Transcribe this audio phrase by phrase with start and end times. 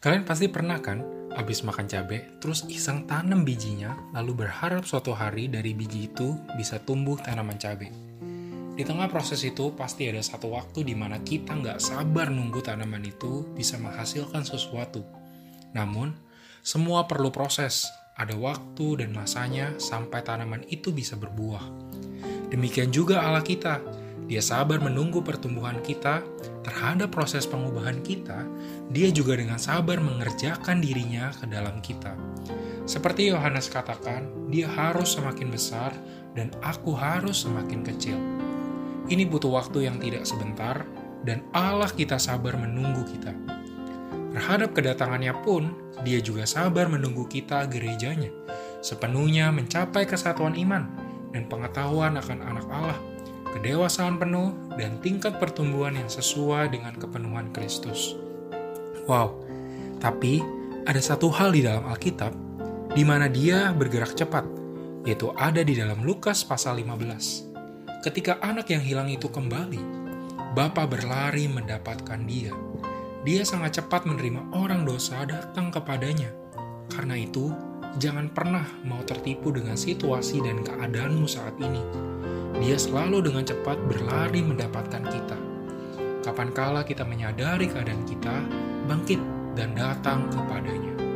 [0.00, 1.04] Kalian pasti pernah kan
[1.36, 6.80] habis makan cabai, terus iseng tanam bijinya, lalu berharap suatu hari dari biji itu bisa
[6.80, 7.92] tumbuh tanaman cabai.
[8.72, 13.04] Di tengah proses itu pasti ada satu waktu di mana kita nggak sabar nunggu tanaman
[13.04, 15.04] itu bisa menghasilkan sesuatu.
[15.76, 16.16] Namun,
[16.64, 17.84] semua perlu proses,
[18.16, 21.68] ada waktu dan masanya sampai tanaman itu bisa berbuah.
[22.48, 23.84] Demikian juga Allah kita,
[24.30, 26.22] dia sabar menunggu pertumbuhan kita
[26.62, 28.46] terhadap proses pengubahan kita,
[28.94, 32.14] dia juga dengan sabar mengerjakan dirinya ke dalam kita.
[32.86, 35.90] Seperti Yohanes katakan, dia harus semakin besar
[36.38, 38.14] dan aku harus semakin kecil.
[39.10, 40.86] Ini butuh waktu yang tidak sebentar
[41.26, 43.34] dan Allah kita sabar menunggu kita.
[44.30, 45.74] Terhadap kedatangannya pun,
[46.06, 48.30] dia juga sabar menunggu kita gerejanya,
[48.78, 50.86] sepenuhnya mencapai kesatuan iman
[51.34, 53.09] dan pengetahuan akan anak Allah
[53.54, 58.14] kedewasaan penuh, dan tingkat pertumbuhan yang sesuai dengan kepenuhan Kristus.
[59.10, 59.42] Wow,
[59.98, 60.40] tapi
[60.86, 62.32] ada satu hal di dalam Alkitab
[62.94, 64.42] di mana dia bergerak cepat,
[65.06, 68.02] yaitu ada di dalam Lukas pasal 15.
[68.02, 70.00] Ketika anak yang hilang itu kembali,
[70.50, 72.50] Bapa berlari mendapatkan dia.
[73.22, 76.32] Dia sangat cepat menerima orang dosa datang kepadanya.
[76.90, 77.54] Karena itu,
[78.02, 82.10] jangan pernah mau tertipu dengan situasi dan keadaanmu saat ini
[82.60, 85.38] dia selalu dengan cepat berlari mendapatkan kita.
[86.20, 88.44] Kapankala kita menyadari keadaan kita,
[88.84, 89.18] bangkit
[89.56, 91.09] dan datang kepadanya.